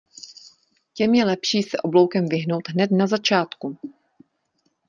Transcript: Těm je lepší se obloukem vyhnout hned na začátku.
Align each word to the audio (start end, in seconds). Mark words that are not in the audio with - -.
Těm 0.93 1.13
je 1.15 1.25
lepší 1.25 1.63
se 1.63 1.77
obloukem 1.77 2.25
vyhnout 2.29 2.67
hned 2.67 2.91
na 2.91 3.07
začátku. 3.07 3.77